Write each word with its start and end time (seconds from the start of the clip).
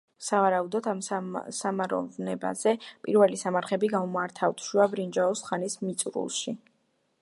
სავარაუდოდ, 0.27 0.87
ამ 0.93 1.01
სამაროვნებზე 1.57 2.73
პირველი 3.09 3.39
სამარხები 3.45 3.93
გაუმართავთ 3.95 4.69
შუა 4.71 4.93
ბრინჯაოს 4.97 5.49
ხანის 5.51 5.83
მიწურულში. 5.87 6.61